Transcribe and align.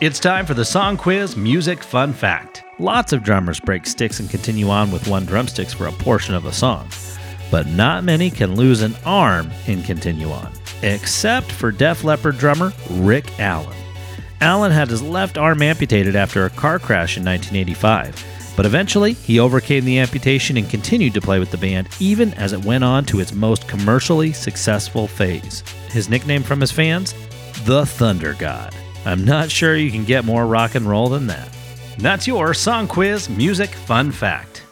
It's 0.00 0.18
time 0.18 0.46
for 0.46 0.54
the 0.54 0.64
Song 0.64 0.96
Quiz 0.96 1.36
Music 1.36 1.82
Fun 1.82 2.14
Fact. 2.14 2.64
Lots 2.78 3.12
of 3.12 3.22
drummers 3.22 3.60
break 3.60 3.84
sticks 3.84 4.18
and 4.18 4.30
continue 4.30 4.70
on 4.70 4.90
with 4.90 5.06
one 5.06 5.26
drumsticks 5.26 5.74
for 5.74 5.88
a 5.88 5.92
portion 5.92 6.34
of 6.34 6.46
a 6.46 6.52
song, 6.54 6.88
but 7.50 7.66
not 7.66 8.02
many 8.02 8.30
can 8.30 8.56
lose 8.56 8.80
an 8.80 8.96
arm 9.04 9.50
and 9.66 9.84
continue 9.84 10.30
on, 10.30 10.50
except 10.80 11.52
for 11.52 11.70
Def 11.70 12.02
Leppard 12.02 12.38
drummer 12.38 12.72
Rick 12.88 13.38
Allen. 13.38 13.76
Allen 14.40 14.72
had 14.72 14.88
his 14.88 15.02
left 15.02 15.36
arm 15.36 15.60
amputated 15.60 16.16
after 16.16 16.46
a 16.46 16.50
car 16.50 16.78
crash 16.78 17.18
in 17.18 17.24
1985, 17.26 18.54
but 18.56 18.64
eventually 18.64 19.12
he 19.12 19.38
overcame 19.38 19.84
the 19.84 19.98
amputation 19.98 20.56
and 20.56 20.70
continued 20.70 21.12
to 21.12 21.20
play 21.20 21.38
with 21.38 21.50
the 21.50 21.58
band 21.58 21.90
even 22.00 22.32
as 22.34 22.54
it 22.54 22.64
went 22.64 22.84
on 22.84 23.04
to 23.04 23.20
its 23.20 23.34
most 23.34 23.68
commercially 23.68 24.32
successful 24.32 25.06
phase. 25.06 25.62
His 25.90 26.08
nickname 26.08 26.42
from 26.42 26.62
his 26.62 26.72
fans? 26.72 27.12
The 27.66 27.84
Thunder 27.84 28.32
God. 28.38 28.74
I'm 29.04 29.24
not 29.24 29.50
sure 29.50 29.76
you 29.76 29.90
can 29.90 30.04
get 30.04 30.24
more 30.24 30.46
rock 30.46 30.74
and 30.74 30.86
roll 30.86 31.08
than 31.08 31.26
that. 31.28 31.48
That's 31.98 32.26
your 32.26 32.54
Song 32.54 32.86
Quiz 32.86 33.28
Music 33.28 33.70
Fun 33.70 34.12
Fact. 34.12 34.64